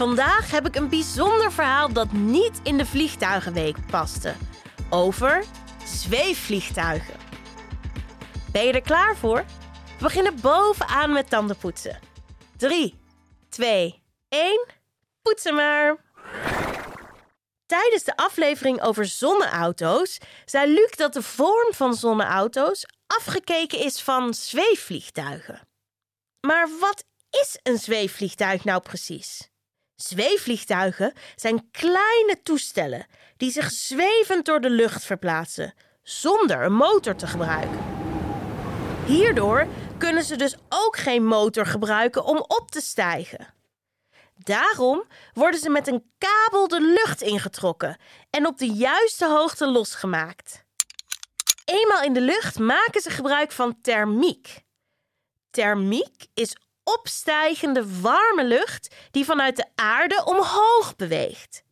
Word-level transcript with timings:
Vandaag 0.00 0.50
heb 0.50 0.66
ik 0.66 0.76
een 0.76 0.88
bijzonder 0.88 1.52
verhaal 1.52 1.92
dat 1.92 2.12
niet 2.12 2.60
in 2.62 2.76
de 2.76 2.86
Vliegtuigenweek 2.86 3.86
paste. 3.86 4.34
Over 4.90 5.44
zweefvliegtuigen. 5.84 7.14
Ben 8.52 8.66
je 8.66 8.72
er 8.72 8.80
klaar 8.80 9.16
voor? 9.16 9.44
We 9.96 10.02
beginnen 10.02 10.40
bovenaan 10.40 11.12
met 11.12 11.30
tandenpoetsen. 11.30 12.00
3, 12.56 12.98
2, 13.48 14.02
1. 14.28 14.66
Poetsen 15.22 15.54
maar. 15.54 15.96
Tijdens 17.66 18.04
de 18.04 18.16
aflevering 18.16 18.82
over 18.82 19.06
zonneauto's 19.06 20.18
zei 20.44 20.72
Luc 20.72 20.90
dat 20.90 21.12
de 21.12 21.22
vorm 21.22 21.72
van 21.72 21.94
zonneauto's 21.94 22.86
afgekeken 23.06 23.78
is 23.78 24.02
van 24.02 24.34
zweefvliegtuigen. 24.34 25.68
Maar 26.40 26.68
wat 26.80 27.04
is 27.30 27.58
een 27.62 27.78
zweefvliegtuig 27.78 28.64
nou 28.64 28.80
precies? 28.80 29.49
Zweefvliegtuigen 30.02 31.12
zijn 31.36 31.70
kleine 31.70 32.40
toestellen 32.42 33.06
die 33.36 33.50
zich 33.50 33.70
zwevend 33.70 34.44
door 34.44 34.60
de 34.60 34.70
lucht 34.70 35.04
verplaatsen, 35.04 35.74
zonder 36.02 36.62
een 36.62 36.72
motor 36.72 37.16
te 37.16 37.26
gebruiken. 37.26 37.80
Hierdoor 39.06 39.66
kunnen 39.98 40.24
ze 40.24 40.36
dus 40.36 40.56
ook 40.68 40.96
geen 40.96 41.24
motor 41.24 41.66
gebruiken 41.66 42.24
om 42.24 42.36
op 42.36 42.70
te 42.70 42.80
stijgen. 42.80 43.54
Daarom 44.36 45.04
worden 45.32 45.60
ze 45.60 45.70
met 45.70 45.86
een 45.86 46.12
kabel 46.18 46.68
de 46.68 46.80
lucht 46.80 47.22
ingetrokken 47.22 47.96
en 48.30 48.46
op 48.46 48.58
de 48.58 48.72
juiste 48.72 49.26
hoogte 49.26 49.66
losgemaakt. 49.66 50.64
Eenmaal 51.64 52.02
in 52.02 52.12
de 52.12 52.20
lucht 52.20 52.58
maken 52.58 53.00
ze 53.00 53.10
gebruik 53.10 53.52
van 53.52 53.80
thermiek. 53.80 54.60
Thermiek 55.50 56.26
is 56.34 56.56
opstijgende 56.98 58.00
warme 58.00 58.44
lucht 58.44 58.94
die 59.10 59.24
vanuit 59.24 59.56
de 59.56 59.66
aarde 59.74 60.22
omhoog 60.24 60.96
beweegt. 60.96 61.62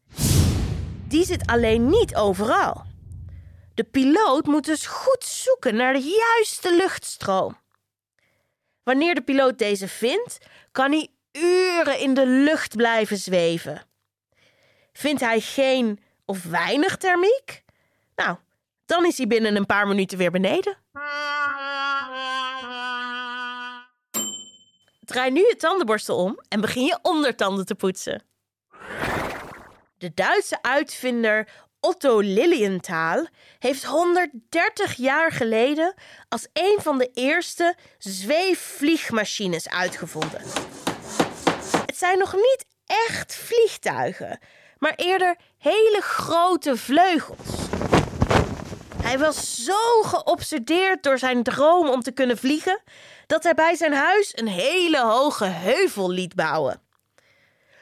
Die 1.09 1.25
zit 1.25 1.47
alleen 1.47 1.89
niet 1.89 2.17
overal. 2.17 2.87
De 3.75 3.85
piloot 3.85 4.47
moet 4.47 4.65
dus 4.65 4.87
goed 4.87 5.25
zoeken 5.25 5.75
naar 5.75 5.93
de 5.93 6.23
juiste 6.35 6.77
luchtstroom. 6.77 7.57
Wanneer 8.83 9.15
de 9.15 9.23
piloot 9.23 9.59
deze 9.59 9.89
vindt, 9.89 10.39
kan 10.73 10.91
hij 10.91 11.09
uren 11.33 11.99
in 11.99 12.15
de 12.15 12.27
lucht 12.27 12.77
blijven 12.77 13.17
zweven. 13.17 13.83
Vindt 14.93 15.21
hij 15.21 15.41
geen 15.41 16.01
of 16.25 16.43
weinig 16.43 16.97
thermiek? 16.97 17.65
Nou, 18.17 18.37
dan 18.87 19.07
is 19.07 19.17
hij 19.17 19.27
binnen 19.27 19.57
een 19.57 19.67
paar 19.67 19.87
minuten 19.87 20.19
weer 20.19 20.31
beneden. 20.31 20.77
Draai 25.09 25.31
nu 25.31 25.41
je 25.41 25.57
tandenborstel 25.57 26.17
om 26.17 26.41
en 26.49 26.61
begin 26.61 26.85
je 26.85 26.99
ondertanden 27.03 27.67
te 27.67 27.75
poetsen. 27.75 28.23
De 29.99 30.15
Duitse 30.15 30.63
uitvinder 30.63 31.49
Otto 31.81 32.19
Lilienthal 32.19 33.27
heeft 33.59 33.85
130 33.85 34.95
jaar 34.95 35.33
geleden 35.33 35.95
als 36.29 36.49
een 36.53 36.79
van 36.83 36.99
de 36.99 37.11
eerste 37.15 37.77
zweefvliegmachines 37.99 39.69
uitgevonden. 39.69 40.43
Het 41.87 41.97
zijn 41.97 42.19
nog 42.19 42.33
niet 42.33 42.65
echt 42.87 43.35
vliegtuigen, 43.35 44.39
maar 44.79 44.95
eerder 44.97 45.37
hele 45.59 46.01
grote 46.01 46.77
vleugels. 46.77 47.69
Hij 49.09 49.19
was 49.19 49.65
zo 49.65 50.03
geobsedeerd 50.03 51.03
door 51.03 51.19
zijn 51.19 51.43
droom 51.43 51.89
om 51.89 52.01
te 52.01 52.13
kunnen 52.13 52.39
vliegen 52.39 52.81
dat 53.27 53.43
hij 53.43 53.55
bij 53.55 53.75
zijn 53.75 53.93
huis 53.93 54.33
een 54.37 54.49
hele 54.49 55.01
hoge 55.01 55.45
heuvel 55.45 56.11
liet 56.11 56.35
bouwen. 56.35 56.81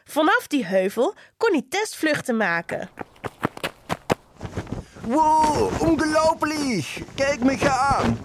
Vanaf 0.04 0.46
die 0.46 0.64
heuvel 0.64 1.14
kon 1.36 1.52
hij 1.52 1.66
testvluchten 1.68 2.36
maken. 2.36 2.90
Wow, 5.00 5.82
ongelooflijk! 5.82 6.98
Kijk 7.14 7.40
me 7.40 7.58
gaan! 7.58 8.18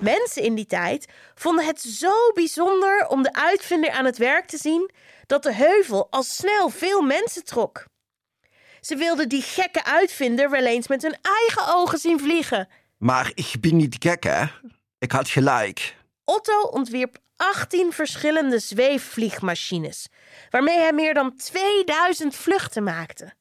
Mensen 0.00 0.42
in 0.42 0.54
die 0.54 0.66
tijd 0.66 1.08
vonden 1.34 1.64
het 1.64 1.80
zo 1.80 2.32
bijzonder 2.34 3.06
om 3.06 3.22
de 3.22 3.32
uitvinder 3.32 3.90
aan 3.90 4.04
het 4.04 4.18
werk 4.18 4.46
te 4.46 4.56
zien 4.56 4.90
dat 5.26 5.42
de 5.42 5.52
heuvel 5.52 6.06
al 6.10 6.22
snel 6.22 6.68
veel 6.68 7.02
mensen 7.02 7.44
trok. 7.44 7.84
Ze 8.80 8.96
wilden 8.96 9.28
die 9.28 9.42
gekke 9.42 9.84
uitvinder 9.84 10.50
wel 10.50 10.66
eens 10.66 10.88
met 10.88 11.02
hun 11.02 11.16
eigen 11.22 11.74
ogen 11.74 11.98
zien 11.98 12.20
vliegen. 12.20 12.68
Maar 12.96 13.30
ik 13.34 13.54
ben 13.60 13.76
niet 13.76 13.96
gek, 13.98 14.22
hè? 14.22 14.44
Ik 14.98 15.12
had 15.12 15.28
gelijk. 15.28 15.96
Otto 16.24 16.60
ontwierp 16.60 17.18
18 17.36 17.92
verschillende 17.92 18.58
zweefvliegmachines, 18.58 20.08
waarmee 20.50 20.78
hij 20.78 20.92
meer 20.92 21.14
dan 21.14 21.36
2000 21.36 22.34
vluchten 22.34 22.82
maakte. 22.82 23.32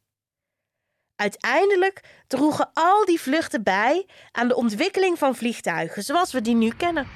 Uiteindelijk 1.16 2.02
droegen 2.28 2.70
al 2.74 3.06
die 3.06 3.22
vluchten 3.22 3.64
bij 3.64 4.06
aan 4.32 4.48
de 4.48 4.56
ontwikkeling 4.56 5.18
van 5.18 5.36
vliegtuigen 5.36 6.04
zoals 6.04 6.32
we 6.32 6.42
die 6.42 6.56
nu 6.56 6.70
kennen. 6.78 7.08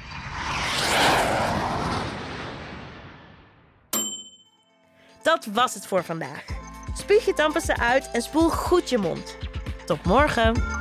Dat 5.22 5.46
was 5.46 5.74
het 5.74 5.86
voor 5.86 6.04
vandaag. 6.04 6.61
Spuug 6.94 7.26
je 7.26 7.34
tandpasta 7.34 7.78
uit 7.78 8.10
en 8.12 8.22
spoel 8.22 8.50
goed 8.50 8.90
je 8.90 8.98
mond. 8.98 9.38
Tot 9.86 10.04
morgen! 10.06 10.81